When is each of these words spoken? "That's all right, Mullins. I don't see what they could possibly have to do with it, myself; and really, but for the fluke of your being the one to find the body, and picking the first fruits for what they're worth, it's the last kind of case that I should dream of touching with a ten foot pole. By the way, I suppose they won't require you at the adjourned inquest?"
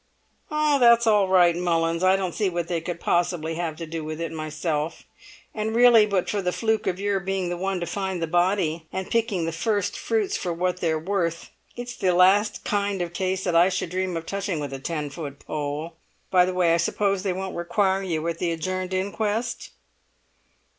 "That's 0.49 1.05
all 1.05 1.27
right, 1.27 1.55
Mullins. 1.55 2.03
I 2.03 2.15
don't 2.15 2.33
see 2.33 2.49
what 2.49 2.67
they 2.67 2.81
could 2.81 2.99
possibly 2.99 3.53
have 3.53 3.75
to 3.75 3.85
do 3.85 4.03
with 4.03 4.19
it, 4.19 4.31
myself; 4.31 5.03
and 5.53 5.75
really, 5.75 6.07
but 6.07 6.27
for 6.27 6.41
the 6.41 6.51
fluke 6.51 6.87
of 6.87 6.99
your 6.99 7.19
being 7.19 7.49
the 7.49 7.55
one 7.55 7.79
to 7.81 7.85
find 7.85 8.19
the 8.19 8.25
body, 8.25 8.87
and 8.91 9.11
picking 9.11 9.45
the 9.45 9.51
first 9.51 9.95
fruits 9.95 10.35
for 10.35 10.51
what 10.53 10.77
they're 10.81 10.97
worth, 10.97 11.51
it's 11.75 11.95
the 11.95 12.15
last 12.15 12.63
kind 12.63 12.99
of 12.99 13.13
case 13.13 13.43
that 13.43 13.55
I 13.55 13.69
should 13.69 13.91
dream 13.91 14.17
of 14.17 14.25
touching 14.25 14.59
with 14.59 14.73
a 14.73 14.79
ten 14.79 15.11
foot 15.11 15.37
pole. 15.37 15.97
By 16.31 16.45
the 16.45 16.53
way, 16.55 16.73
I 16.73 16.77
suppose 16.77 17.21
they 17.21 17.31
won't 17.31 17.55
require 17.55 18.01
you 18.01 18.27
at 18.27 18.39
the 18.39 18.49
adjourned 18.49 18.95
inquest?" 18.95 19.69